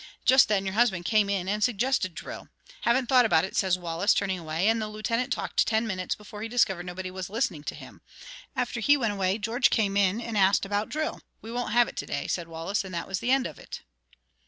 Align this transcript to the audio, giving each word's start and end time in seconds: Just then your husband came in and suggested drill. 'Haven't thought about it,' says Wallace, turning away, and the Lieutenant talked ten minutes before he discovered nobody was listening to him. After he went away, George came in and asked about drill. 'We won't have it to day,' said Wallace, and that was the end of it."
Just 0.25 0.47
then 0.47 0.65
your 0.65 0.73
husband 0.73 1.05
came 1.05 1.29
in 1.29 1.47
and 1.47 1.63
suggested 1.63 2.15
drill. 2.15 2.49
'Haven't 2.81 3.05
thought 3.05 3.23
about 3.23 3.45
it,' 3.45 3.55
says 3.55 3.77
Wallace, 3.77 4.15
turning 4.15 4.39
away, 4.39 4.67
and 4.67 4.81
the 4.81 4.87
Lieutenant 4.87 5.31
talked 5.31 5.67
ten 5.67 5.85
minutes 5.85 6.15
before 6.15 6.41
he 6.41 6.47
discovered 6.49 6.87
nobody 6.87 7.11
was 7.11 7.29
listening 7.29 7.61
to 7.65 7.75
him. 7.75 8.01
After 8.55 8.79
he 8.79 8.97
went 8.97 9.13
away, 9.13 9.37
George 9.37 9.69
came 9.69 9.95
in 9.95 10.19
and 10.19 10.35
asked 10.35 10.65
about 10.65 10.89
drill. 10.89 11.21
'We 11.43 11.51
won't 11.51 11.73
have 11.73 11.87
it 11.87 11.97
to 11.97 12.07
day,' 12.07 12.25
said 12.25 12.47
Wallace, 12.47 12.83
and 12.83 12.95
that 12.95 13.07
was 13.07 13.19
the 13.19 13.29
end 13.29 13.45
of 13.45 13.59
it." 13.59 13.81